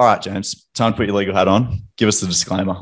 All 0.00 0.06
right, 0.06 0.22
James, 0.22 0.68
time 0.74 0.92
to 0.92 0.96
put 0.96 1.06
your 1.06 1.16
legal 1.16 1.34
hat 1.34 1.48
on. 1.48 1.82
Give 1.96 2.06
us 2.06 2.20
the 2.20 2.28
disclaimer. 2.28 2.76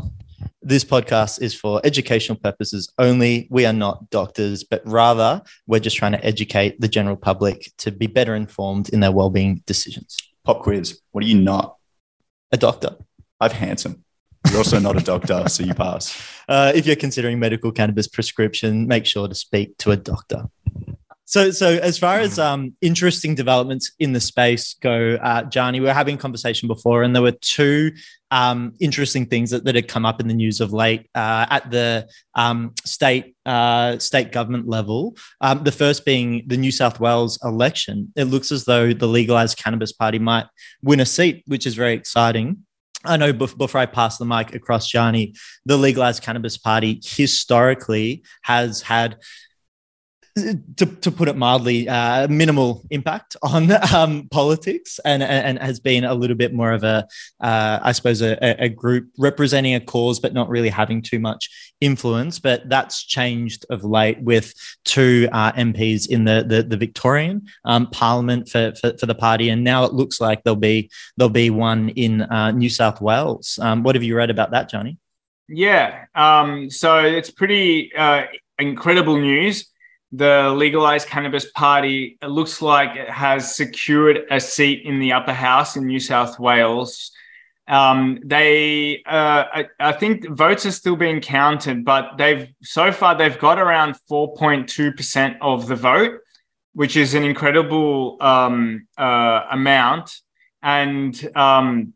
This 0.61 0.85
podcast 0.85 1.41
is 1.41 1.55
for 1.55 1.81
educational 1.83 2.39
purposes 2.39 2.93
only. 2.99 3.49
We 3.51 3.65
are 3.65 3.73
not 3.73 4.11
doctors, 4.11 4.65
but 4.65 4.83
rather 4.85 5.41
we're 5.67 5.81
just 5.81 5.97
trying 5.97 6.13
to 6.13 6.23
educate 6.23 6.79
the 6.79 6.89
general 6.89 7.17
public 7.17 7.73
to 7.79 7.91
be 7.91 8.07
better 8.07 8.35
informed 8.35 8.91
in 8.91 9.01
their 9.01 9.13
well-being 9.13 9.63
decisions. 9.65 10.19
Pop 10.45 10.61
quiz. 10.61 11.01
What 11.13 11.25
are 11.25 11.27
you 11.27 11.41
not? 11.41 11.77
A 12.53 12.59
doctor. 12.59 12.97
I've 13.41 13.53
handsome. 13.53 14.05
You're 14.49 14.59
also 14.59 14.79
not 14.79 15.01
a 15.01 15.03
doctor, 15.03 15.49
so 15.49 15.65
you 15.65 15.75
pass. 15.75 16.15
Uh, 16.49 16.71
if 16.77 16.87
you're 16.87 16.95
considering 16.95 17.41
medical 17.41 17.73
cannabis 17.73 18.07
prescription, 18.07 18.87
make 18.87 19.05
sure 19.05 19.27
to 19.27 19.35
speak 19.35 19.77
to 19.79 19.91
a 19.91 19.97
doctor. 19.97 20.45
So, 21.29 21.51
so 21.51 21.79
as 21.83 21.99
far 21.99 22.21
as 22.21 22.39
um, 22.39 22.75
interesting 22.81 23.35
developments 23.35 23.91
in 23.99 24.13
the 24.13 24.21
space 24.21 24.75
go, 24.75 25.19
uh, 25.21 25.43
Gianni, 25.43 25.81
we 25.81 25.87
were 25.87 25.93
having 25.93 26.15
a 26.15 26.19
conversation 26.19 26.69
before, 26.69 27.03
and 27.03 27.13
there 27.13 27.23
were 27.23 27.33
two 27.33 27.91
um, 28.31 28.75
interesting 28.79 29.27
things 29.27 29.51
that, 29.51 29.65
that 29.65 29.75
had 29.75 29.89
come 29.89 30.07
up 30.07 30.21
in 30.21 30.29
the 30.29 30.35
news 30.35 30.61
of 30.61 30.73
late 30.73 31.11
uh, 31.17 31.47
at 31.51 31.69
the 31.69 32.09
um, 32.37 32.75
state 32.85 33.35
uh, 33.45 33.99
state 33.99 34.31
government 34.31 34.69
level. 34.69 35.17
Um, 35.41 35.65
the 35.65 35.73
first 35.73 36.05
being 36.05 36.45
the 36.47 36.57
New 36.57 36.71
South 36.71 37.01
Wales 37.01 37.41
election. 37.43 38.13
It 38.15 38.25
looks 38.25 38.53
as 38.53 38.65
though 38.65 38.93
the 38.93 39.09
legalized 39.09 39.59
cannabis 39.59 39.93
party 39.93 40.21
might 40.21 40.47
win 40.81 41.01
a 41.01 41.07
seat, 41.07 41.43
which 41.47 41.67
is 41.67 41.75
very 41.75 41.95
exciting. 41.95 42.65
I 43.05 43.17
know 43.17 43.33
before 43.33 43.81
I 43.81 43.87
pass 43.87 44.17
the 44.17 44.25
mic 44.25 44.55
across 44.55 44.89
Gianni, 44.89 45.35
the 45.65 45.77
legalized 45.77 46.23
cannabis 46.23 46.57
party 46.57 47.01
historically 47.05 48.23
has 48.43 48.83
had 48.83 49.17
to, 50.37 50.87
to 50.87 51.11
put 51.11 51.29
it 51.29 51.37
mildly, 51.37 51.89
uh, 51.89 52.29
minimal 52.29 52.85
impact 52.91 53.37
on 53.43 53.73
um, 53.95 54.29
politics 54.31 55.01
and, 55.05 55.23
and 55.23 55.59
has 55.59 55.81
been 55.81 56.05
a 56.05 56.15
little 56.15 56.37
bit 56.37 56.53
more 56.53 56.73
of 56.73 56.85
a, 56.85 57.07
uh, 57.41 57.79
I 57.83 57.93
suppose, 57.93 58.21
a, 58.21 58.37
a, 58.63 58.69
group 58.69 59.09
representing 59.17 59.75
a 59.75 59.81
cause, 59.81 60.21
but 60.21 60.35
not 60.35 60.51
really 60.51 60.69
having 60.69 61.01
too 61.01 61.19
much 61.19 61.75
influence. 61.81 62.39
But 62.39 62.69
that's 62.69 63.05
changed 63.05 63.65
of 63.71 63.83
late 63.85 64.21
with 64.21 64.53
two 64.85 65.29
uh, 65.33 65.53
MPs 65.53 66.09
in 66.09 66.25
the, 66.25 66.45
the, 66.47 66.63
the 66.63 66.77
Victorian 66.77 67.47
um, 67.65 67.87
Parliament 67.87 68.49
for, 68.49 68.75
for, 68.79 68.97
for, 68.99 69.07
the 69.07 69.15
party. 69.15 69.49
And 69.49 69.65
now 69.65 69.85
it 69.85 69.95
looks 69.95 70.21
like 70.21 70.43
there'll 70.45 70.57
be, 70.57 70.91
there'll 71.17 71.31
be 71.31 71.49
one 71.49 71.89
in 71.91 72.23
uh, 72.23 72.51
New 72.51 72.69
South 72.69 73.01
Wales. 73.01 73.59
Um, 73.63 73.83
what 73.83 73.95
have 73.95 74.03
you 74.03 74.17
read 74.17 74.31
about 74.31 74.51
that, 74.51 74.69
Gianni? 74.69 74.99
Yeah. 75.49 76.05
Um, 76.15 76.69
so 76.71 76.99
it's 76.99 77.31
pretty 77.31 77.95
uh, 77.95 78.25
incredible 78.59 79.19
news 79.19 79.71
the 80.13 80.55
legalized 80.57 81.09
cannabis 81.09 81.51
party 81.53 82.17
it 82.23 82.29
looks 82.29 82.63
like 82.63 82.97
it 82.97 83.11
has 83.11 83.57
secured 83.57 84.25
a 84.31 84.41
seat 84.41 84.85
in 84.85 85.01
the 85.01 85.13
upper 85.13 85.33
house 85.33 85.77
in 85.77 85.87
New 85.87 86.01
South 86.01 86.39
Wales. 86.39 87.11
Um, 87.69 88.21
they, 88.25 89.03
uh, 89.05 89.45
I, 89.53 89.67
I, 89.81 89.93
think 89.93 90.29
votes 90.29 90.65
are 90.67 90.71
still 90.71 90.95
being 90.95 91.21
counted, 91.21 91.85
but 91.85 92.17
they've 92.17 92.49
so 92.63 92.93
far 92.93 93.17
they've 93.17 93.39
got 93.39 93.59
around 93.59 93.97
4.2 94.09 94.97
percent 94.97 95.37
of 95.41 95.67
the 95.67 95.75
vote, 95.75 96.21
which 96.75 96.97
is 96.97 97.15
an 97.15 97.25
incredible 97.25 98.19
um, 98.21 98.87
uh, 98.97 99.47
amount. 99.51 100.21
And 100.63 101.29
um, 101.35 101.95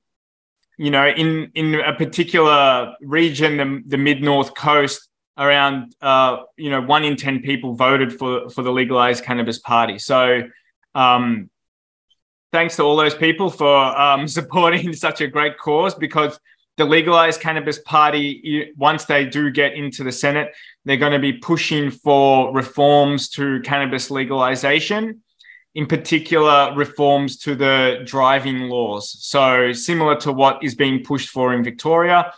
you 0.77 0.91
know, 0.91 1.07
in 1.07 1.53
in 1.55 1.77
a 1.77 1.95
particular 1.95 2.97
region, 3.01 3.59
the, 3.59 3.83
the 3.87 3.99
mid 3.99 4.23
north 4.23 4.57
coast, 4.57 5.10
around 5.41 5.97
uh, 6.01 6.43
you 6.57 6.71
know 6.71 6.81
one 6.81 7.03
in 7.03 7.17
ten 7.17 7.41
people 7.41 7.75
voted 7.75 8.17
for 8.17 8.49
for 8.51 8.63
the 8.63 8.71
legalized 8.71 9.25
cannabis 9.25 9.59
party. 9.59 9.99
So 9.99 10.43
um, 10.95 11.51
thanks 12.53 12.77
to 12.77 12.83
all 12.83 12.97
those 12.97 13.15
people 13.15 13.51
for 13.51 13.77
um, 13.77 14.29
supporting 14.39 14.93
such 14.93 15.21
a 15.21 15.27
great 15.27 15.59
cause 15.59 15.95
because 15.95 16.39
the 16.77 16.85
legalized 16.85 17.41
cannabis 17.41 17.79
party 17.81 18.73
once 18.77 19.05
they 19.05 19.27
do 19.27 19.51
get 19.51 19.75
into 19.75 20.03
the 20.03 20.13
senate 20.13 20.51
they're 20.87 20.97
going 20.97 21.13
to 21.13 21.19
be 21.19 21.35
pushing 21.35 21.91
for 21.91 22.55
reforms 22.55 23.29
to 23.29 23.61
cannabis 23.61 24.11
legalization 24.11 25.21
in 25.75 25.87
particular 25.87 26.73
reforms 26.75 27.37
to 27.37 27.55
the 27.55 28.01
driving 28.07 28.61
laws 28.61 29.15
so 29.21 29.73
similar 29.73 30.17
to 30.17 30.33
what 30.33 30.65
is 30.65 30.75
being 30.75 31.05
pushed 31.05 31.29
for 31.29 31.53
in 31.53 31.63
victoria 31.63 32.33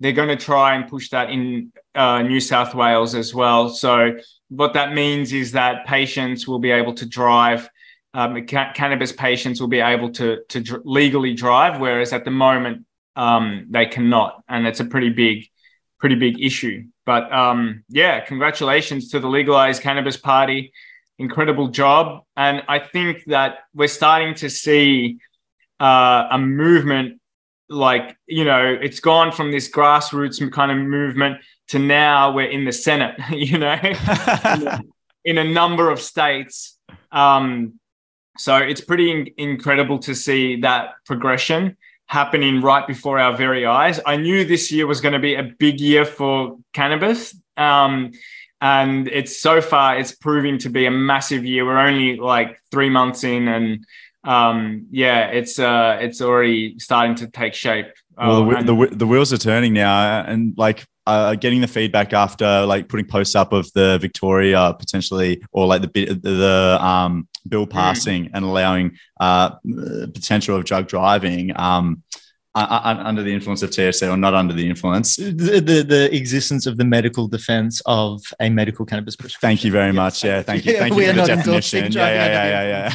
they're 0.00 0.12
going 0.12 0.28
to 0.28 0.44
try 0.44 0.74
and 0.74 0.88
push 0.88 1.08
that 1.10 1.30
in 1.30 1.72
uh, 1.94 2.22
New 2.22 2.40
South 2.40 2.74
Wales 2.74 3.14
as 3.14 3.34
well. 3.34 3.68
So, 3.68 4.16
what 4.48 4.74
that 4.74 4.92
means 4.92 5.32
is 5.32 5.52
that 5.52 5.86
patients 5.86 6.46
will 6.46 6.58
be 6.58 6.70
able 6.70 6.94
to 6.94 7.06
drive. 7.06 7.68
Um, 8.12 8.46
ca- 8.46 8.72
cannabis 8.74 9.10
patients 9.10 9.60
will 9.60 9.68
be 9.68 9.80
able 9.80 10.12
to 10.12 10.38
to 10.48 10.60
dr- 10.60 10.82
legally 10.84 11.34
drive, 11.34 11.80
whereas 11.80 12.12
at 12.12 12.24
the 12.24 12.30
moment 12.30 12.86
um, 13.16 13.66
they 13.70 13.86
cannot, 13.86 14.42
and 14.48 14.66
it's 14.66 14.80
a 14.80 14.84
pretty 14.84 15.10
big, 15.10 15.46
pretty 15.98 16.14
big 16.14 16.40
issue. 16.40 16.84
But 17.06 17.32
um, 17.32 17.84
yeah, 17.88 18.20
congratulations 18.20 19.10
to 19.10 19.20
the 19.20 19.28
legalized 19.28 19.82
cannabis 19.82 20.16
party, 20.16 20.72
incredible 21.18 21.68
job, 21.68 22.22
and 22.36 22.62
I 22.68 22.78
think 22.78 23.24
that 23.26 23.58
we're 23.74 23.88
starting 23.88 24.34
to 24.36 24.50
see 24.50 25.18
uh, 25.80 26.28
a 26.30 26.38
movement 26.38 27.20
like 27.68 28.16
you 28.26 28.44
know 28.44 28.76
it's 28.80 29.00
gone 29.00 29.32
from 29.32 29.50
this 29.50 29.70
grassroots 29.70 30.38
kind 30.52 30.70
of 30.70 30.78
movement 30.78 31.38
to 31.68 31.78
now 31.78 32.32
we're 32.32 32.50
in 32.50 32.64
the 32.64 32.72
senate 32.72 33.14
you 33.30 33.58
know 33.58 33.78
in, 35.24 35.38
a, 35.38 35.44
number 35.44 35.90
of 35.90 36.00
states. 36.00 36.78
Um, 37.12 37.80
so 38.36 38.56
it's 38.56 38.80
pretty 38.80 39.10
in- 39.10 39.28
incredible 39.38 39.98
to 40.00 40.14
see 40.14 40.60
that 40.60 40.94
progression 41.06 41.76
happening 42.06 42.60
right 42.60 42.86
before 42.86 43.18
our 43.18 43.36
very 43.36 43.64
eyes. 43.64 44.00
I 44.04 44.16
knew 44.16 44.44
this 44.44 44.70
year 44.70 44.86
was 44.86 45.00
going 45.00 45.14
to 45.14 45.18
be 45.18 45.36
a 45.36 45.42
big 45.42 45.80
year 45.80 46.04
for 46.04 46.58
cannabis 46.72 47.34
um, 47.56 48.12
and 48.60 49.08
it's 49.08 49.40
so 49.40 49.60
far 49.60 49.98
it's 49.98 50.12
proving 50.12 50.58
to 50.58 50.70
be 50.70 50.86
a 50.86 50.90
massive 50.90 51.44
year. 51.44 51.64
We're 51.64 51.78
only 51.78 52.16
like 52.16 52.60
three 52.70 52.90
months 52.90 53.24
in 53.24 53.48
and 53.48 53.86
um, 54.24 54.86
yeah, 54.90 55.26
it's 55.26 55.58
uh, 55.58 55.98
it's 56.00 56.22
already 56.22 56.78
starting 56.78 57.14
to 57.16 57.26
take 57.28 57.52
shape. 57.52 57.88
Well, 58.16 58.46
the, 58.46 58.56
um, 58.56 58.66
the, 58.66 58.88
the 58.92 59.06
wheels 59.06 59.32
are 59.32 59.38
turning 59.38 59.74
now, 59.74 60.22
and 60.22 60.54
like 60.56 60.86
uh, 61.06 61.34
getting 61.34 61.60
the 61.60 61.66
feedback 61.66 62.12
after 62.12 62.64
like 62.66 62.88
putting 62.88 63.06
posts 63.06 63.34
up 63.34 63.52
of 63.52 63.70
the 63.72 63.98
Victoria 64.00 64.74
potentially 64.78 65.42
or 65.52 65.66
like 65.66 65.82
the 65.82 65.88
the 66.14 66.78
um, 66.80 67.28
bill 67.48 67.66
mm. 67.66 67.70
passing 67.70 68.24
mm. 68.24 68.30
and 68.34 68.44
allowing 68.44 68.96
uh, 69.20 69.50
potential 70.14 70.56
of 70.56 70.64
drug 70.64 70.88
driving. 70.88 71.52
Um, 71.56 72.02
under 72.54 73.22
the 73.22 73.32
influence 73.32 73.62
of 73.62 73.70
THC 73.70 74.10
or 74.10 74.16
not 74.16 74.34
under 74.34 74.54
the 74.54 74.68
influence. 74.68 75.16
The, 75.16 75.60
the, 75.60 75.82
the 75.82 76.14
existence 76.14 76.66
of 76.66 76.76
the 76.76 76.84
medical 76.84 77.26
defense 77.26 77.82
of 77.86 78.22
a 78.38 78.48
medical 78.48 78.86
cannabis 78.86 79.16
prescription. 79.16 79.48
Thank 79.48 79.64
you 79.64 79.72
very 79.72 79.88
yes, 79.88 79.94
much. 79.94 80.24
Yeah, 80.24 80.42
thank 80.42 80.64
you. 80.64 80.74
Thank 80.78 80.94
you 80.94 81.06
for 81.06 81.12
the 81.12 81.26
definition. 81.26 81.92
Yeah, 81.92 82.08
yeah, 82.08 82.28
yeah, 82.62 82.90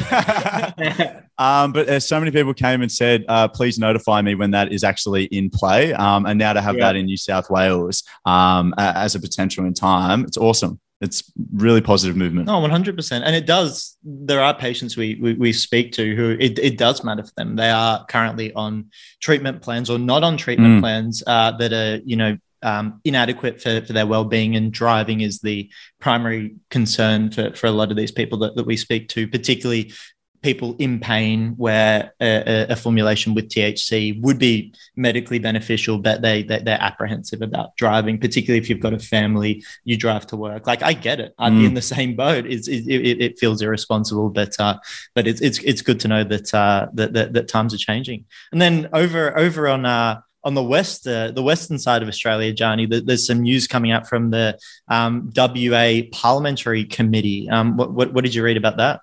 yeah, 0.78 0.94
yeah. 0.98 1.20
um, 1.64 1.72
but 1.72 1.88
uh, 1.88 2.00
so 2.00 2.18
many 2.18 2.30
people 2.30 2.54
came 2.54 2.80
and 2.82 2.90
said, 2.90 3.24
uh, 3.28 3.48
please 3.48 3.78
notify 3.78 4.22
me 4.22 4.34
when 4.34 4.50
that 4.52 4.72
is 4.72 4.82
actually 4.82 5.24
in 5.24 5.50
play. 5.50 5.92
Um, 5.92 6.26
and 6.26 6.38
now 6.38 6.52
to 6.52 6.60
have 6.60 6.76
yeah. 6.76 6.86
that 6.86 6.96
in 6.96 7.06
New 7.06 7.18
South 7.18 7.50
Wales 7.50 8.02
um, 8.24 8.74
as 8.78 9.14
a 9.14 9.20
potential 9.20 9.66
in 9.66 9.74
time, 9.74 10.24
it's 10.24 10.36
awesome 10.36 10.80
it's 11.00 11.32
really 11.52 11.80
positive 11.80 12.16
movement. 12.16 12.48
Oh, 12.48 12.60
100%. 12.60 13.22
And 13.24 13.34
it 13.34 13.46
does, 13.46 13.96
there 14.04 14.42
are 14.42 14.54
patients 14.54 14.96
we, 14.96 15.14
we, 15.14 15.32
we, 15.34 15.52
speak 15.52 15.92
to 15.92 16.14
who 16.14 16.36
it, 16.38 16.58
it 16.58 16.76
does 16.76 17.02
matter 17.02 17.22
for 17.22 17.32
them. 17.36 17.56
They 17.56 17.70
are 17.70 18.04
currently 18.06 18.52
on 18.52 18.90
treatment 19.20 19.62
plans 19.62 19.88
or 19.88 19.98
not 19.98 20.22
on 20.22 20.36
treatment 20.36 20.78
mm. 20.78 20.80
plans 20.80 21.22
uh, 21.26 21.52
that 21.56 21.72
are, 21.72 22.02
you 22.04 22.16
know, 22.16 22.36
um, 22.62 23.00
inadequate 23.04 23.62
for, 23.62 23.80
for 23.80 23.94
their 23.94 24.06
well-being 24.06 24.54
and 24.56 24.70
driving 24.70 25.22
is 25.22 25.40
the 25.40 25.70
primary 25.98 26.56
concern 26.68 27.30
for, 27.30 27.54
for 27.54 27.66
a 27.66 27.72
lot 27.72 27.90
of 27.90 27.96
these 27.96 28.12
people 28.12 28.38
that, 28.38 28.54
that 28.56 28.66
we 28.66 28.76
speak 28.76 29.08
to, 29.10 29.26
particularly 29.26 29.92
people 30.42 30.74
in 30.78 30.98
pain 31.00 31.54
where 31.56 32.12
a, 32.20 32.66
a, 32.70 32.76
formulation 32.76 33.34
with 33.34 33.48
THC 33.48 34.20
would 34.22 34.38
be 34.38 34.72
medically 34.96 35.38
beneficial, 35.38 35.98
but 35.98 36.22
they, 36.22 36.42
they 36.42 36.72
are 36.72 36.80
apprehensive 36.80 37.42
about 37.42 37.76
driving, 37.76 38.18
particularly 38.18 38.58
if 38.58 38.70
you've 38.70 38.80
got 38.80 38.94
a 38.94 38.98
family, 38.98 39.62
you 39.84 39.96
drive 39.96 40.26
to 40.28 40.36
work. 40.36 40.66
Like 40.66 40.82
I 40.82 40.94
get 40.94 41.20
it, 41.20 41.34
I'd 41.38 41.52
mm. 41.52 41.60
be 41.60 41.66
in 41.66 41.74
the 41.74 41.82
same 41.82 42.16
boat. 42.16 42.46
It's, 42.46 42.68
it, 42.68 42.86
it, 42.88 43.20
it 43.20 43.38
feels 43.38 43.60
irresponsible, 43.60 44.30
but 44.30 44.58
uh, 44.58 44.78
but 45.14 45.26
it's 45.26 45.40
it's 45.40 45.58
it's 45.58 45.82
good 45.82 46.00
to 46.00 46.08
know 46.08 46.24
that 46.24 46.54
uh, 46.54 46.88
that, 46.94 47.12
that, 47.12 47.32
that 47.34 47.48
times 47.48 47.74
are 47.74 47.78
changing. 47.78 48.24
And 48.52 48.60
then 48.60 48.88
over 48.92 49.36
over 49.38 49.68
on. 49.68 49.84
Uh, 49.84 50.20
on 50.42 50.54
the 50.54 50.62
west, 50.62 51.06
uh, 51.06 51.30
the 51.30 51.42
western 51.42 51.78
side 51.78 52.00
of 52.00 52.08
Australia, 52.08 52.50
Gianni, 52.50 52.86
there's 52.86 53.26
some 53.26 53.42
news 53.42 53.66
coming 53.66 53.92
out 53.92 54.08
from 54.08 54.30
the 54.30 54.58
um, 54.88 55.30
WA 55.36 56.00
Parliamentary 56.12 56.86
Committee. 56.86 57.46
Um, 57.50 57.76
what, 57.76 57.92
what, 57.92 58.14
what 58.14 58.24
did 58.24 58.34
you 58.34 58.42
read 58.42 58.56
about 58.56 58.78
that? 58.78 59.00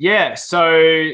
Yeah, 0.00 0.32
so 0.34 0.62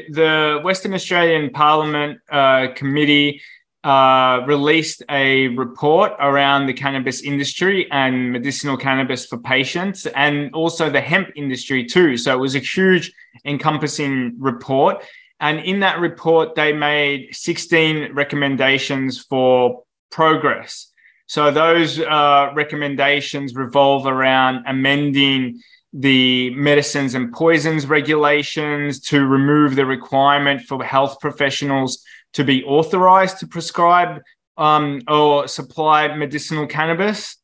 the 0.07 0.61
Western 0.63 0.93
Australian 0.93 1.49
Parliament 1.49 2.21
uh, 2.31 2.67
Committee 2.73 3.41
uh, 3.83 4.43
released 4.47 5.03
a 5.09 5.49
report 5.49 6.13
around 6.21 6.67
the 6.67 6.73
cannabis 6.73 7.21
industry 7.21 7.91
and 7.91 8.31
medicinal 8.31 8.77
cannabis 8.77 9.25
for 9.25 9.39
patients, 9.39 10.05
and 10.05 10.53
also 10.53 10.89
the 10.89 11.01
hemp 11.01 11.31
industry 11.35 11.85
too. 11.85 12.15
So 12.15 12.33
it 12.33 12.39
was 12.39 12.55
a 12.55 12.59
huge, 12.59 13.11
encompassing 13.43 14.35
report. 14.39 15.03
And 15.41 15.59
in 15.59 15.81
that 15.81 15.99
report, 15.99 16.55
they 16.55 16.71
made 16.71 17.35
16 17.35 18.13
recommendations 18.13 19.19
for 19.19 19.83
progress. 20.11 20.93
So 21.25 21.51
those 21.51 21.99
uh, 21.99 22.51
recommendations 22.55 23.53
revolve 23.53 24.07
around 24.07 24.63
amending 24.65 25.61
the 25.93 26.49
medicines 26.51 27.15
and 27.15 27.33
poisons 27.33 27.85
regulations 27.85 28.99
to 28.99 29.25
remove 29.25 29.75
the 29.75 29.85
requirement 29.85 30.61
for 30.61 30.83
health 30.83 31.19
professionals 31.19 32.03
to 32.33 32.43
be 32.43 32.63
authorized 32.63 33.39
to 33.39 33.47
prescribe 33.47 34.21
um, 34.57 35.01
or 35.07 35.47
supply 35.47 36.13
medicinal 36.15 36.67
cannabis. 36.67 37.37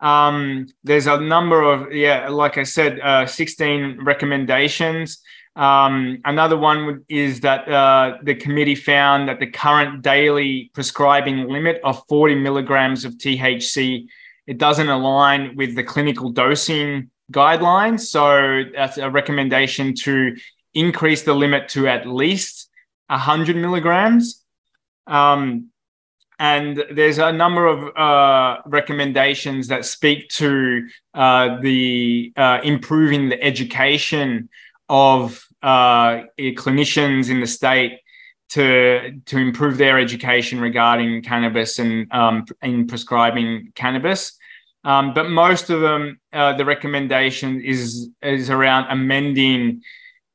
Um, 0.00 0.66
there's 0.82 1.06
a 1.06 1.20
number 1.20 1.62
of, 1.62 1.92
yeah, 1.92 2.28
like 2.28 2.58
I 2.58 2.64
said, 2.64 3.00
uh, 3.00 3.26
16 3.26 4.00
recommendations. 4.02 5.20
Um, 5.56 6.18
another 6.24 6.58
one 6.58 7.04
is 7.08 7.40
that 7.40 7.68
uh, 7.68 8.18
the 8.22 8.34
committee 8.34 8.74
found 8.74 9.28
that 9.28 9.38
the 9.38 9.46
current 9.46 10.02
daily 10.02 10.70
prescribing 10.74 11.48
limit 11.48 11.80
of 11.84 12.02
40 12.08 12.34
milligrams 12.34 13.04
of 13.04 13.14
THC 13.14 14.08
it 14.46 14.58
doesn't 14.58 14.88
align 14.88 15.56
with 15.56 15.74
the 15.74 15.82
clinical 15.82 16.30
dosing 16.30 17.10
guidelines. 17.32 18.00
So 18.00 18.64
that's 18.74 18.98
a 18.98 19.10
recommendation 19.10 19.94
to 20.02 20.36
increase 20.74 21.22
the 21.22 21.34
limit 21.34 21.68
to 21.70 21.88
at 21.88 22.06
least 22.06 22.68
100 23.08 23.56
milligrams. 23.56 24.42
Um, 25.06 25.70
and 26.38 26.82
there's 26.90 27.18
a 27.18 27.32
number 27.32 27.66
of 27.66 27.96
uh, 27.96 28.60
recommendations 28.66 29.68
that 29.68 29.84
speak 29.84 30.28
to 30.30 30.88
uh, 31.14 31.60
the 31.60 32.32
uh, 32.36 32.58
improving 32.64 33.28
the 33.28 33.40
education 33.42 34.48
of 34.88 35.46
uh, 35.62 36.22
clinicians 36.38 37.30
in 37.30 37.40
the 37.40 37.46
state 37.46 38.00
to 38.50 39.20
to 39.26 39.38
improve 39.38 39.78
their 39.78 39.98
education 39.98 40.60
regarding 40.60 41.22
cannabis 41.22 41.78
and 41.78 42.12
um, 42.12 42.44
in 42.62 42.86
prescribing 42.86 43.72
cannabis. 43.74 44.36
Um, 44.84 45.14
but 45.14 45.30
most 45.30 45.70
of 45.70 45.80
them, 45.80 46.20
uh, 46.32 46.56
the 46.56 46.64
recommendation 46.64 47.62
is 47.62 48.10
is 48.22 48.50
around 48.50 48.90
amending 48.90 49.82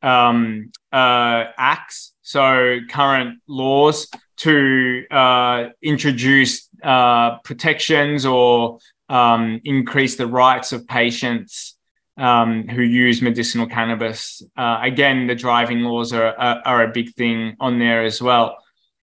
um, 0.01 0.71
uh, 0.91 1.45
acts, 1.57 2.13
so 2.21 2.79
current 2.89 3.39
laws 3.47 4.07
to 4.37 5.05
uh, 5.11 5.69
introduce 5.81 6.69
uh, 6.83 7.37
protections 7.39 8.25
or 8.25 8.79
um, 9.09 9.59
increase 9.65 10.15
the 10.15 10.27
rights 10.27 10.71
of 10.71 10.87
patients 10.87 11.75
um, 12.17 12.67
who 12.67 12.81
use 12.81 13.21
medicinal 13.21 13.67
cannabis. 13.67 14.41
Uh, 14.57 14.79
again, 14.81 15.27
the 15.27 15.35
driving 15.35 15.81
laws 15.81 16.13
are, 16.13 16.33
are, 16.37 16.61
are, 16.65 16.83
a 16.83 16.91
big 16.91 17.13
thing 17.15 17.55
on 17.59 17.79
there 17.79 18.03
as 18.03 18.21
well. 18.21 18.57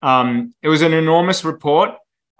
Um, 0.02 0.54
it 0.62 0.68
was 0.68 0.82
an 0.82 0.92
enormous 0.92 1.44
report. 1.44 1.90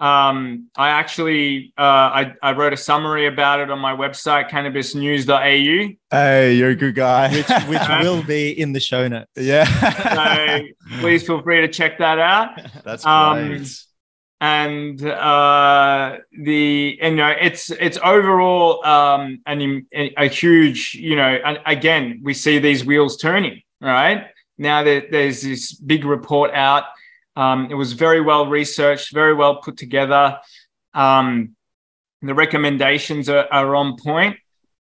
Um, 0.01 0.71
I 0.77 0.89
actually 0.89 1.75
uh, 1.77 1.83
I, 1.83 2.35
I, 2.43 2.53
wrote 2.53 2.73
a 2.73 2.77
summary 2.77 3.27
about 3.27 3.61
it 3.61 3.71
on 3.71 3.79
my 3.79 3.95
website, 3.95 4.49
cannabisnews.au. 4.49 5.95
Hey, 6.11 6.55
you're 6.55 6.71
a 6.71 6.75
good 6.75 6.95
guy. 6.95 7.31
which, 7.31 7.49
which 7.69 7.83
will 8.01 8.23
be 8.23 8.59
in 8.59 8.73
the 8.73 8.81
show 8.81 9.07
notes. 9.09 9.31
Yeah. 9.37 9.65
so 10.55 10.65
please 11.01 11.27
feel 11.27 11.43
free 11.43 11.61
to 11.61 11.69
check 11.69 11.99
that 11.99 12.19
out. 12.19 12.59
That's 12.85 13.05
um, 13.05 13.49
great. 13.49 13.61
Um, 13.61 13.67
and 14.41 15.05
uh, 15.05 16.17
the 16.33 16.99
and, 17.03 17.17
you 17.17 17.23
know 17.23 17.35
it's 17.39 17.71
it's 17.71 17.99
overall 18.03 18.85
um, 18.87 19.43
an, 19.45 19.87
a 19.93 20.29
huge 20.29 20.95
you 20.95 21.15
know 21.15 21.39
and 21.45 21.59
again 21.67 22.21
we 22.23 22.33
see 22.33 22.59
these 22.59 22.85
wheels 22.85 23.19
turning 23.19 23.61
right 23.83 24.29
now 24.57 24.83
there, 24.83 25.07
there's 25.11 25.43
this 25.43 25.75
big 25.75 26.07
report 26.07 26.53
out 26.55 26.85
um, 27.37 27.69
it 27.71 27.75
was 27.75 27.93
very 27.93 28.21
well 28.21 28.47
researched, 28.47 29.13
very 29.13 29.35
well 29.35 29.57
put 29.57 29.77
together. 29.77 30.39
Um, 30.95 31.57
the 32.23 32.35
recommendations 32.35 33.29
are, 33.29 33.47
are 33.51 33.75
on 33.75 33.97
point. 33.97 34.37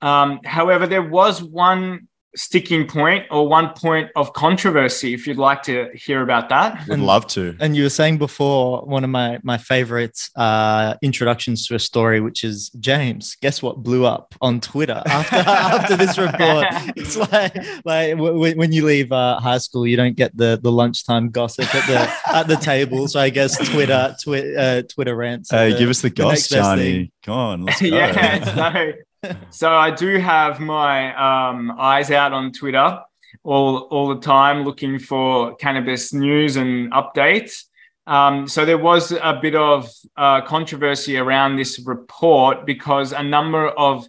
Um, 0.01 0.39
however, 0.43 0.87
there 0.87 1.03
was 1.03 1.43
one 1.43 2.07
sticking 2.35 2.87
point 2.87 3.25
or 3.29 3.47
one 3.47 3.69
point 3.73 4.09
of 4.15 4.31
controversy 4.33 5.13
if 5.13 5.27
you'd 5.27 5.37
like 5.37 5.61
to 5.63 5.89
hear 5.93 6.21
about 6.21 6.49
that. 6.49 6.87
Would 6.87 6.99
love 6.99 7.27
to. 7.27 7.55
And 7.59 7.75
you 7.75 7.83
were 7.83 7.89
saying 7.89 8.17
before 8.17 8.81
one 8.85 9.03
of 9.03 9.09
my 9.09 9.39
my 9.43 9.57
favorite 9.57 10.29
uh, 10.35 10.95
introductions 11.01 11.67
to 11.67 11.75
a 11.75 11.79
story 11.79 12.21
which 12.21 12.43
is 12.43 12.69
james. 12.79 13.35
Guess 13.41 13.61
what 13.61 13.77
blew 13.83 14.05
up 14.05 14.33
on 14.41 14.61
twitter 14.61 15.01
after 15.05 15.35
after 15.47 15.97
this 15.97 16.17
report? 16.17 16.67
It's 16.95 17.17
like 17.17 17.55
like 17.85 18.17
w- 18.17 18.57
when 18.57 18.71
you 18.71 18.85
leave 18.85 19.11
uh, 19.11 19.39
high 19.39 19.57
school 19.57 19.85
you 19.85 19.97
don't 19.97 20.15
get 20.15 20.35
the 20.35 20.59
the 20.61 20.71
lunchtime 20.71 21.29
gossip 21.29 21.73
at 21.75 21.87
the 21.87 22.31
at 22.35 22.47
the 22.47 22.55
table. 22.55 23.07
So 23.07 23.19
i 23.19 23.29
guess 23.29 23.57
twitter 23.69 24.15
twi- 24.23 24.55
uh, 24.55 24.81
twitter 24.83 25.15
rants. 25.15 25.51
Hey 25.51 25.73
the, 25.73 25.79
give 25.79 25.89
us 25.89 26.01
the, 26.01 26.09
gossip 26.09 26.57
goss 26.57 26.77
Gianni. 26.77 27.11
Come 27.23 27.33
on 27.37 27.65
let's 27.65 27.81
go. 27.81 27.87
yeah 27.87 28.43
so 28.71 28.93
so 29.49 29.71
I 29.71 29.91
do 29.91 30.17
have 30.17 30.59
my 30.59 31.13
um, 31.15 31.71
eyes 31.77 32.11
out 32.11 32.33
on 32.33 32.51
Twitter 32.51 32.99
all 33.43 33.77
all 33.91 34.13
the 34.13 34.21
time, 34.21 34.63
looking 34.63 34.99
for 34.99 35.55
cannabis 35.55 36.13
news 36.13 36.55
and 36.55 36.91
updates. 36.91 37.65
Um, 38.07 38.47
so 38.47 38.65
there 38.65 38.77
was 38.77 39.11
a 39.11 39.39
bit 39.41 39.55
of 39.55 39.89
uh, 40.17 40.41
controversy 40.41 41.17
around 41.17 41.55
this 41.55 41.79
report 41.79 42.65
because 42.65 43.13
a 43.13 43.23
number 43.23 43.67
of 43.69 44.07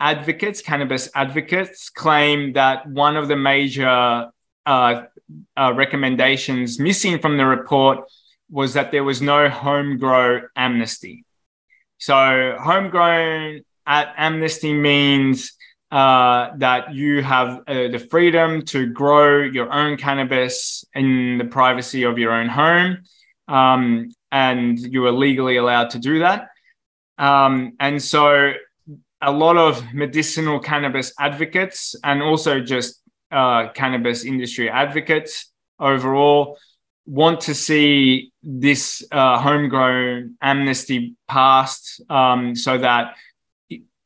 advocates, 0.00 0.60
cannabis 0.60 1.08
advocates, 1.14 1.90
claim 1.90 2.52
that 2.54 2.86
one 2.88 3.16
of 3.16 3.28
the 3.28 3.36
major 3.36 4.30
uh, 4.66 5.02
uh, 5.56 5.72
recommendations 5.74 6.80
missing 6.80 7.18
from 7.20 7.36
the 7.36 7.46
report 7.46 8.00
was 8.50 8.74
that 8.74 8.90
there 8.90 9.04
was 9.04 9.22
no 9.22 9.48
home 9.48 9.96
grow 9.96 10.40
amnesty. 10.56 11.24
So 11.98 12.56
homegrown 12.60 13.62
at 13.90 14.14
amnesty 14.16 14.72
means 14.72 15.52
uh, 15.90 16.50
that 16.58 16.94
you 16.94 17.22
have 17.22 17.58
uh, 17.66 17.88
the 17.88 18.06
freedom 18.10 18.62
to 18.62 18.86
grow 18.86 19.42
your 19.42 19.72
own 19.72 19.96
cannabis 19.96 20.84
in 20.94 21.38
the 21.38 21.44
privacy 21.44 22.04
of 22.04 22.16
your 22.16 22.32
own 22.32 22.48
home. 22.48 22.98
Um, 23.48 24.10
and 24.30 24.78
you 24.78 25.04
are 25.06 25.12
legally 25.12 25.56
allowed 25.56 25.90
to 25.90 25.98
do 25.98 26.20
that. 26.20 26.50
Um, 27.18 27.72
and 27.80 28.00
so 28.00 28.52
a 29.20 29.32
lot 29.32 29.56
of 29.56 29.92
medicinal 29.92 30.60
cannabis 30.60 31.12
advocates 31.18 31.96
and 32.04 32.22
also 32.22 32.60
just 32.60 33.02
uh, 33.32 33.70
cannabis 33.74 34.24
industry 34.24 34.70
advocates 34.70 35.50
overall 35.80 36.56
want 37.06 37.40
to 37.40 37.54
see 37.54 38.30
this 38.44 39.02
uh, 39.10 39.36
homegrown 39.38 40.36
amnesty 40.40 41.16
passed 41.26 42.00
um, 42.08 42.54
so 42.54 42.78
that 42.78 43.16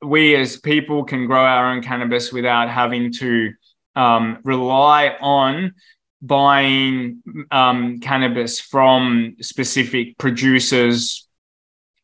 we 0.04 0.36
as 0.36 0.56
people 0.56 1.04
can 1.04 1.26
grow 1.26 1.44
our 1.44 1.72
own 1.72 1.82
cannabis 1.82 2.32
without 2.32 2.68
having 2.68 3.12
to 3.14 3.52
um, 3.96 4.38
rely 4.44 5.16
on 5.20 5.74
buying 6.20 7.22
um, 7.50 8.00
cannabis 8.00 8.60
from 8.60 9.36
specific 9.40 10.16
producers. 10.18 11.26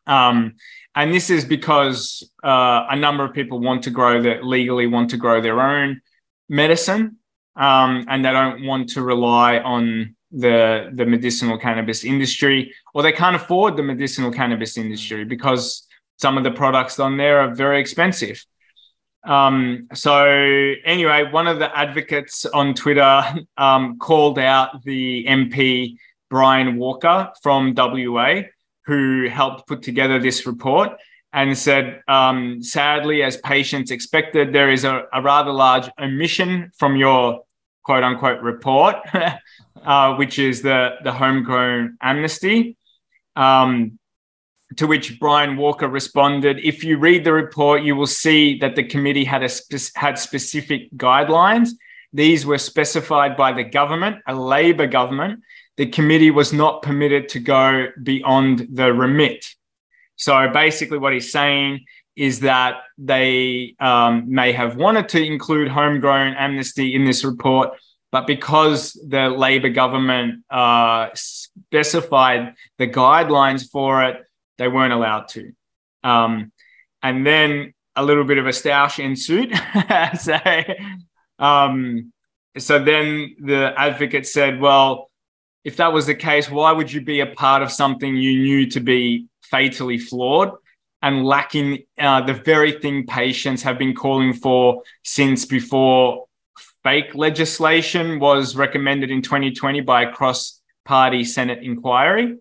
Um, 0.07 0.55
and 0.95 1.15
this 1.15 1.31
is 1.31 1.45
because 1.45 2.29
uh, 2.43 2.87
a 2.91 2.97
number 2.97 3.25
of 3.25 3.33
people 3.33 3.61
want 3.61 3.85
to 3.85 3.91
grow 3.91 4.21
that 4.23 4.45
legally 4.45 4.87
want 4.87 5.11
to 5.11 5.17
grow 5.17 5.41
their 5.41 5.61
own 5.61 6.01
medicine, 6.49 7.17
um, 7.57 8.05
and 8.09 8.25
they 8.25 8.33
don't 8.33 8.65
want 8.65 8.89
to 8.91 9.03
rely 9.03 9.59
on 9.59 10.17
the 10.33 10.91
the 10.95 11.07
medicinal 11.07 11.59
cannabis 11.59 12.05
industry, 12.05 12.75
or 12.93 13.03
they 13.03 13.13
can't 13.13 13.37
afford 13.37 13.77
the 13.77 13.83
medicinal 13.83 14.33
cannabis 14.33 14.77
industry 14.77 15.25
because 15.25 15.87
some 16.21 16.37
of 16.37 16.45
the 16.45 16.51
products 16.51 17.01
on 17.01 17.17
there 17.17 17.41
are 17.41 17.55
very 17.55 17.81
expensive. 17.81 18.45
Um, 19.25 19.89
so 19.95 20.25
anyway, 20.85 21.31
one 21.31 21.47
of 21.47 21.59
the 21.59 21.77
advocates 21.77 22.45
on 22.47 22.75
Twitter 22.75 23.23
um, 23.57 23.99
called 23.99 24.39
out 24.39 24.85
the 24.85 25.25
MP 25.27 25.97
Brian 26.29 26.77
Walker 26.77 27.31
from 27.43 27.75
WA, 27.77 28.43
who 28.87 29.29
helped 29.29 29.67
put 29.67 29.83
together 29.83 30.19
this 30.19 30.47
report, 30.47 30.93
and 31.33 31.57
said, 31.57 32.03
um, 32.09 32.63
sadly, 32.63 33.23
as 33.23 33.37
patients 33.39 33.91
expected, 33.91 34.53
there 34.53 34.71
is 34.71 34.85
a, 34.85 35.05
a, 35.13 35.23
rather 35.23 35.53
large 35.53 35.89
omission 36.01 36.73
from 36.77 36.97
your 36.97 37.43
quote 37.85 38.03
unquote 38.03 38.43
report, 38.43 38.97
uh, 39.85 40.15
which 40.17 40.39
is 40.39 40.61
the 40.63 40.97
the 41.05 41.13
homegrown 41.13 41.97
amnesty. 42.03 42.77
Um, 43.37 44.00
to 44.77 44.87
which 44.87 45.19
Brian 45.19 45.57
Walker 45.57 45.89
responded, 45.89 46.61
if 46.63 46.85
you 46.85 46.99
read 46.99 47.25
the 47.25 47.33
report, 47.33 47.83
you 47.83 47.97
will 47.97 48.07
see 48.07 48.59
that 48.59 48.77
the 48.77 48.85
committee 48.85 49.25
had, 49.25 49.49
spe- 49.51 49.97
had 49.97 50.19
specific 50.19 50.93
guidelines. 50.97 51.71
These 52.13 52.47
were 52.47 52.59
specified 52.59 53.37
by 53.37 53.53
the 53.53 53.65
government, 53.65 54.19
a 54.27 54.35
Labor 54.35 54.87
government. 54.87 55.41
The 55.77 55.87
committee 55.87 56.31
was 56.31 56.53
not 56.53 56.83
permitted 56.83 57.29
to 57.31 57.41
go 57.41 57.87
beyond 58.03 58.69
the 58.73 58.93
remit. 58.93 59.47
So 60.17 60.49
basically, 60.49 60.99
what 60.99 61.13
he's 61.13 61.33
saying 61.33 61.87
is 62.17 62.41
that 62.41 62.83
they 62.99 63.75
um, 63.81 64.25
may 64.29 64.53
have 64.53 64.77
wanted 64.77 65.09
to 65.09 65.25
include 65.25 65.69
homegrown 65.69 66.35
amnesty 66.35 66.95
in 66.95 67.05
this 67.05 67.25
report, 67.25 67.71
But 68.13 68.27
because 68.27 68.93
the 68.93 69.29
Labor 69.29 69.69
government 69.69 70.45
uh, 70.51 71.09
specified 71.15 72.55
the 72.79 72.89
guidelines 72.89 73.71
for 73.71 74.03
it, 74.05 74.17
they 74.61 74.69
weren't 74.69 74.93
allowed 74.93 75.27
to. 75.27 75.53
Um, 76.05 76.53
and 77.03 77.27
then 77.27 77.73
a 77.97 78.05
little 78.05 78.25
bit 78.25 78.37
of 78.37 78.47
a 78.47 78.51
stoush 78.51 79.03
ensued. 79.03 79.55
so, 80.21 80.39
um, 81.43 82.13
so 82.59 82.79
then 82.79 83.37
the 83.41 83.73
advocate 83.75 84.27
said, 84.27 84.61
well, 84.61 85.11
if 85.65 85.79
that 85.79 85.95
was 85.95 86.07
the 86.07 86.15
case, 86.15 86.51
why 86.51 86.73
would 86.73 86.93
you 86.93 87.01
be 87.01 87.21
a 87.21 87.27
part 87.27 87.63
of 87.63 87.73
something 87.73 88.15
you 88.15 88.39
knew 88.39 88.69
to 88.71 88.81
be 88.81 89.29
fatally 89.51 89.97
flawed 89.97 90.53
and 91.01 91.25
lacking 91.25 91.85
uh, 91.99 92.21
the 92.21 92.35
very 92.35 92.73
thing 92.73 93.07
patients 93.07 93.63
have 93.63 93.79
been 93.79 93.95
calling 93.95 94.35
for 94.35 94.83
since 95.05 95.47
before 95.47 96.27
fake 96.85 97.15
legislation 97.15 98.21
was 98.21 98.57
recommended 98.57 99.11
in 99.11 99.23
2020 99.23 99.81
by 99.81 100.03
a 100.03 100.13
cross 100.13 100.61
party 100.85 101.25
Senate 101.25 101.63
inquiry? 101.63 102.37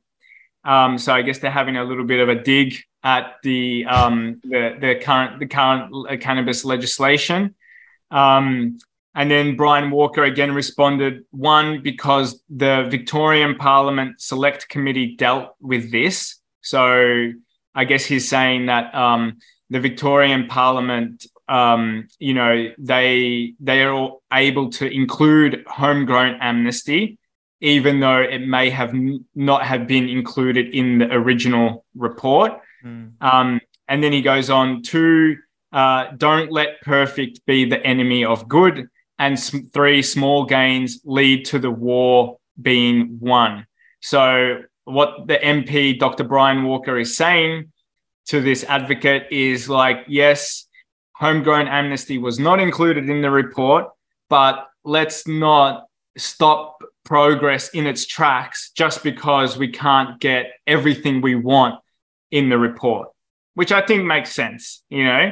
Um, 0.63 0.97
so 0.97 1.13
I 1.13 1.21
guess 1.21 1.39
they're 1.39 1.51
having 1.51 1.77
a 1.77 1.83
little 1.83 2.03
bit 2.03 2.19
of 2.19 2.29
a 2.29 2.35
dig 2.35 2.75
at 3.03 3.35
the 3.43 3.85
um, 3.85 4.41
the, 4.43 4.77
the 4.79 4.95
current 5.01 5.39
the 5.39 5.47
current 5.47 5.93
uh, 6.09 6.17
cannabis 6.17 6.65
legislation. 6.65 7.55
Um, 8.11 8.79
and 9.15 9.29
then 9.29 9.55
Brian 9.55 9.91
Walker 9.91 10.23
again 10.23 10.53
responded 10.53 11.25
one 11.31 11.81
because 11.81 12.41
the 12.49 12.87
Victorian 12.89 13.55
Parliament 13.55 14.21
Select 14.21 14.69
Committee 14.69 15.15
dealt 15.15 15.55
with 15.59 15.91
this. 15.91 16.39
So 16.61 17.31
I 17.73 17.85
guess 17.85 18.05
he's 18.05 18.29
saying 18.29 18.67
that 18.67 18.93
um, 18.93 19.39
the 19.69 19.79
Victorian 19.79 20.47
Parliament, 20.47 21.25
um, 21.47 22.07
you 22.19 22.33
know, 22.33 22.71
they 22.77 23.53
they 23.59 23.83
are 23.83 24.11
able 24.31 24.69
to 24.71 24.85
include 24.89 25.63
homegrown 25.67 26.37
amnesty 26.41 27.17
even 27.61 27.99
though 27.99 28.21
it 28.21 28.39
may 28.39 28.69
have 28.69 28.93
not 29.35 29.63
have 29.63 29.87
been 29.87 30.07
included 30.07 30.73
in 30.73 30.99
the 30.99 31.13
original 31.13 31.85
report. 31.95 32.53
Mm. 32.83 33.13
Um, 33.21 33.61
and 33.87 34.03
then 34.03 34.13
he 34.13 34.21
goes 34.21 34.49
on 34.49 34.81
to 34.83 35.35
uh, 35.71 36.05
don't 36.17 36.51
let 36.51 36.81
perfect 36.81 37.45
be 37.45 37.65
the 37.65 37.83
enemy 37.85 38.25
of 38.25 38.47
good. 38.47 38.87
And 39.17 39.37
three 39.73 40.01
small 40.01 40.45
gains 40.45 41.01
lead 41.03 41.45
to 41.45 41.59
the 41.59 41.71
war 41.71 42.37
being 42.61 43.17
won. 43.19 43.67
So, 44.01 44.61
what 44.85 45.27
the 45.27 45.37
MP, 45.37 45.99
Dr. 45.99 46.23
Brian 46.23 46.63
Walker, 46.63 46.97
is 46.97 47.15
saying 47.15 47.71
to 48.27 48.41
this 48.41 48.63
advocate 48.63 49.27
is 49.29 49.67
like, 49.67 50.05
yes, 50.07 50.67
homegrown 51.15 51.67
amnesty 51.67 52.17
was 52.17 52.39
not 52.39 52.59
included 52.59 53.09
in 53.09 53.21
the 53.21 53.29
report, 53.29 53.87
but 54.29 54.67
let's 54.85 55.27
not 55.27 55.85
stop 56.17 56.81
progress 57.09 57.69
in 57.69 57.87
its 57.87 58.05
tracks 58.05 58.69
just 58.75 59.01
because 59.01 59.57
we 59.57 59.67
can't 59.67 60.19
get 60.19 60.51
everything 60.67 61.21
we 61.21 61.33
want 61.33 61.73
in 62.29 62.49
the 62.49 62.57
report, 62.57 63.09
which 63.55 63.71
I 63.71 63.81
think 63.81 64.05
makes 64.05 64.31
sense, 64.31 64.83
you 64.89 65.03
know. 65.03 65.31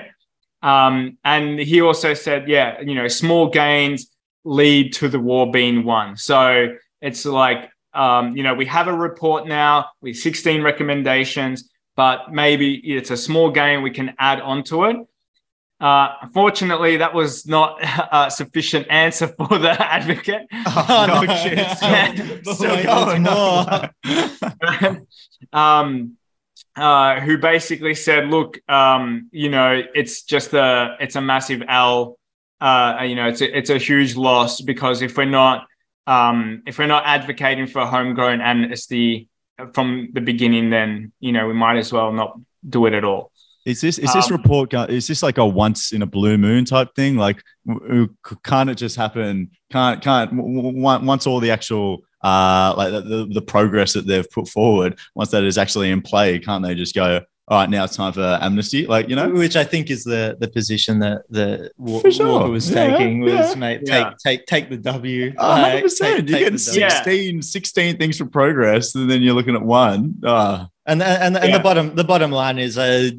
Um, 0.63 1.19
and 1.23 1.59
he 1.59 1.81
also 1.81 2.15
said, 2.15 2.49
yeah, 2.49 2.81
you 2.81 2.95
know, 2.95 3.07
small 3.07 3.51
gains 3.51 4.09
lead 4.43 4.91
to 4.93 5.07
the 5.07 5.19
war 5.19 5.51
being 5.51 5.83
won. 5.83 6.17
So 6.17 6.75
it's 6.99 7.25
like, 7.25 7.69
um, 7.93 8.35
you 8.35 8.41
know, 8.41 8.55
we 8.55 8.65
have 8.65 8.87
a 8.87 8.93
report 8.93 9.47
now 9.47 9.85
with 10.01 10.17
16 10.17 10.63
recommendations, 10.63 11.69
but 11.95 12.33
maybe 12.33 12.73
it's 12.73 13.11
a 13.11 13.17
small 13.17 13.51
gain 13.51 13.83
we 13.83 13.91
can 13.91 14.15
add 14.17 14.41
onto 14.41 14.85
it. 14.85 14.97
Uh, 15.79 16.09
unfortunately, 16.23 16.97
that 16.97 17.13
was 17.13 17.45
not 17.45 17.77
a 18.11 18.31
sufficient 18.31 18.87
answer 18.89 19.27
for 19.27 19.57
the 19.57 19.71
advocate. 19.93 20.47
Oh, 20.89 21.05
no, 21.07 21.21
no 21.21 21.35
shit. 21.35 22.45
Still, 22.47 22.83
going 22.83 23.23
more. 23.23 23.89
um, 25.53 26.17
uh, 26.75 27.19
who 27.21 27.37
basically 27.37 27.95
said, 27.95 28.27
"Look, 28.27 28.59
um, 28.69 29.29
you 29.31 29.49
know, 29.49 29.81
it's 29.95 30.23
just 30.23 30.53
a 30.53 30.95
it's 30.99 31.15
a 31.15 31.21
massive 31.21 31.63
L. 31.67 32.17
Uh, 32.61 33.03
you 33.03 33.15
know, 33.15 33.27
it's 33.27 33.41
a, 33.41 33.57
it's 33.57 33.69
a 33.69 33.77
huge 33.77 34.15
loss 34.15 34.61
because 34.61 35.01
if 35.01 35.17
we're 35.17 35.25
not 35.25 35.67
um, 36.05 36.63
if 36.65 36.77
we're 36.77 36.87
not 36.87 37.03
advocating 37.05 37.67
for 37.67 37.79
a 37.79 37.87
homegrown 37.87 38.41
amnesty 38.41 39.27
from 39.73 40.09
the 40.13 40.21
beginning, 40.21 40.69
then 40.69 41.11
you 41.19 41.31
know 41.31 41.47
we 41.47 41.53
might 41.53 41.77
as 41.77 41.91
well 41.91 42.11
not 42.11 42.39
do 42.67 42.85
it 42.85 42.93
at 42.93 43.03
all." 43.03 43.31
Is 43.67 43.81
this 43.81 43.99
is 43.99 44.13
this 44.13 44.31
um, 44.31 44.37
report 44.37 44.73
is 44.89 45.07
this 45.07 45.21
like 45.21 45.37
a 45.37 45.45
once 45.45 45.91
in 45.91 46.01
a 46.01 46.05
blue 46.05 46.37
moon 46.37 46.63
type 46.63 46.95
thing? 46.95 47.17
Like, 47.17 47.43
can't 48.45 48.69
it 48.69 48.75
just 48.75 48.95
happen? 48.95 49.51
Can't 49.69 50.01
can't 50.01 50.31
once 50.33 51.27
all 51.27 51.41
the 51.41 51.51
actual 51.51 52.03
uh 52.23 52.73
like 52.77 52.91
the, 52.91 53.27
the 53.29 53.41
progress 53.41 53.91
that 53.91 54.07
they've 54.07 54.31
put 54.31 54.47
forward 54.47 54.97
once 55.15 55.31
that 55.31 55.43
is 55.43 55.57
actually 55.57 55.91
in 55.91 56.01
play, 56.01 56.39
can't 56.39 56.63
they 56.63 56.75
just 56.75 56.95
go? 56.95 57.19
All 57.49 57.59
right, 57.59 57.69
now 57.69 57.83
it's 57.83 57.97
time 57.97 58.13
for 58.13 58.39
amnesty. 58.41 58.85
Like 58.85 59.09
you 59.09 59.17
know, 59.17 59.29
which 59.31 59.57
I 59.57 59.65
think 59.65 59.89
is 59.89 60.05
the 60.05 60.37
the 60.39 60.47
position 60.47 60.99
that 60.99 61.23
the 61.29 61.69
Walker 61.77 62.09
sure. 62.09 62.49
was 62.49 62.69
yeah, 62.69 62.87
taking 62.87 63.19
was 63.19 63.33
yeah. 63.33 63.55
mate 63.55 63.79
take 63.79 64.05
yeah. 64.05 64.13
take 64.23 64.45
take 64.45 64.69
the 64.69 64.77
W. 64.77 65.33
hundred 65.37 65.81
percent. 65.81 66.29
You're 66.29 66.39
getting 66.39 66.57
16, 66.57 67.41
16 67.41 67.97
things 67.97 68.17
for 68.17 68.25
progress, 68.27 68.95
and 68.95 69.11
then 69.11 69.21
you're 69.21 69.35
looking 69.35 69.55
at 69.55 69.61
one. 69.61 70.15
Uh, 70.25 70.67
and 70.85 71.03
and 71.03 71.35
and 71.35 71.53
the 71.53 71.59
bottom 71.59 71.95
the 71.95 72.03
bottom 72.05 72.31
line 72.31 72.57
is 72.59 72.77
uh 72.77 73.11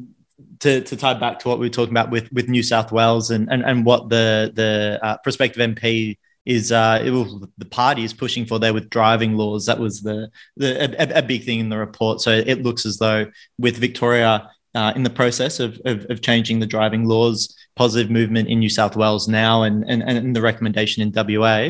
to, 0.59 0.81
to 0.81 0.95
tie 0.97 1.13
back 1.13 1.39
to 1.39 1.47
what 1.47 1.59
we 1.59 1.65
were 1.65 1.73
talking 1.73 1.93
about 1.93 2.11
with, 2.11 2.31
with 2.31 2.49
New 2.49 2.63
South 2.63 2.91
Wales 2.91 3.31
and, 3.31 3.49
and, 3.51 3.63
and 3.63 3.85
what 3.85 4.09
the 4.09 4.51
the 4.53 4.99
uh, 5.01 5.17
prospective 5.17 5.61
MP 5.61 6.17
is 6.45 6.71
uh, 6.71 6.99
will, 7.05 7.47
the 7.57 7.65
party 7.65 8.03
is 8.03 8.13
pushing 8.13 8.45
for 8.45 8.59
there 8.59 8.73
with 8.73 8.89
driving 8.89 9.35
laws. 9.35 9.65
That 9.65 9.79
was 9.79 10.01
the, 10.01 10.29
the 10.57 11.01
a, 11.01 11.19
a, 11.19 11.21
big 11.21 11.43
thing 11.43 11.59
in 11.59 11.69
the 11.69 11.77
report. 11.77 12.21
So 12.21 12.31
it 12.31 12.63
looks 12.63 12.85
as 12.85 12.97
though 12.97 13.27
with 13.57 13.77
Victoria 13.77 14.49
uh, 14.73 14.93
in 14.95 15.03
the 15.03 15.09
process 15.09 15.59
of, 15.59 15.79
of, 15.85 16.05
of 16.09 16.21
changing 16.21 16.59
the 16.59 16.65
driving 16.65 17.05
laws, 17.05 17.55
positive 17.75 18.09
movement 18.09 18.49
in 18.49 18.59
New 18.59 18.69
South 18.69 18.95
Wales 18.95 19.27
now, 19.27 19.63
and 19.63 19.83
and, 19.87 20.03
and 20.03 20.35
the 20.35 20.41
recommendation 20.41 21.03
in 21.03 21.13
WA 21.13 21.69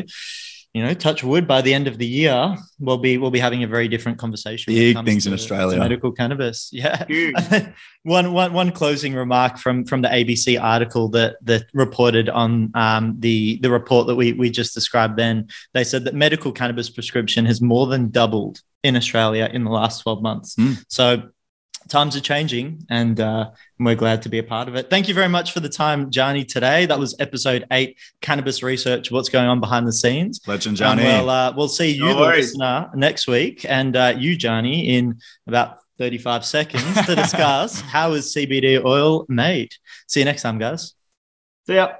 you 0.72 0.84
know, 0.84 0.94
touch 0.94 1.24
wood, 1.24 1.48
by 1.48 1.62
the 1.62 1.74
end 1.74 1.88
of 1.88 1.98
the 1.98 2.06
year, 2.06 2.56
we'll 2.78 2.98
be 2.98 3.18
we'll 3.18 3.32
be 3.32 3.40
having 3.40 3.64
a 3.64 3.66
very 3.66 3.88
different 3.88 4.18
conversation. 4.18 4.72
Big 4.72 5.04
things 5.04 5.24
to, 5.24 5.30
in 5.30 5.34
Australia. 5.34 5.78
Medical 5.78 6.12
cannabis. 6.12 6.70
Yeah. 6.80 7.04
one, 8.04 8.32
one, 8.32 8.54
one 8.54 8.70
closing 8.70 9.14
remark 9.14 9.58
from 9.58 9.84
from 9.84 10.00
the 10.00 10.08
ABC 10.08 10.60
article 10.60 11.08
that 11.10 11.36
that 11.42 11.64
reported 11.74 12.28
on 12.28 12.70
um, 12.74 13.16
the 13.18 13.58
the 13.58 13.70
report 13.70 14.06
that 14.06 14.14
we 14.14 14.32
we 14.32 14.48
just 14.50 14.72
described. 14.72 15.16
Then 15.16 15.48
they 15.74 15.84
said 15.84 16.04
that 16.04 16.14
medical 16.14 16.52
cannabis 16.52 16.88
prescription 16.88 17.44
has 17.46 17.60
more 17.60 17.86
than 17.86 18.10
doubled 18.10 18.62
in 18.82 18.96
Australia 18.96 19.50
in 19.52 19.64
the 19.64 19.70
last 19.70 20.02
twelve 20.02 20.22
months. 20.22 20.54
Mm. 20.54 20.82
So 20.88 21.30
times 21.88 22.16
are 22.16 22.20
changing 22.20 22.86
and 22.88 23.18
uh, 23.20 23.50
we're 23.78 23.94
glad 23.94 24.22
to 24.22 24.28
be 24.28 24.38
a 24.38 24.42
part 24.42 24.68
of 24.68 24.74
it. 24.76 24.90
Thank 24.90 25.08
you 25.08 25.14
very 25.14 25.28
much 25.28 25.52
for 25.52 25.60
the 25.60 25.68
time, 25.68 26.10
Gianni, 26.10 26.44
today. 26.44 26.86
That 26.86 26.98
was 26.98 27.14
episode 27.18 27.66
eight, 27.72 27.98
Cannabis 28.20 28.62
Research, 28.62 29.10
what's 29.10 29.28
going 29.28 29.48
on 29.48 29.60
behind 29.60 29.86
the 29.86 29.92
scenes. 29.92 30.40
Legend, 30.46 30.76
Gianni. 30.76 31.02
And 31.02 31.26
we'll, 31.26 31.30
uh, 31.30 31.52
we'll 31.56 31.68
see 31.68 31.90
you, 31.90 32.04
no 32.04 32.14
the 32.14 32.36
listener, 32.36 32.90
next 32.94 33.26
week 33.26 33.64
and 33.68 33.96
uh, 33.96 34.14
you, 34.16 34.36
Gianni, 34.36 34.96
in 34.96 35.20
about 35.46 35.78
35 35.98 36.44
seconds 36.44 37.06
to 37.06 37.14
discuss 37.16 37.80
how 37.80 38.12
is 38.12 38.34
CBD 38.34 38.82
oil 38.84 39.26
made. 39.28 39.74
See 40.06 40.20
you 40.20 40.24
next 40.24 40.42
time, 40.42 40.58
guys. 40.58 40.94
See 41.66 41.74
ya. 41.74 41.92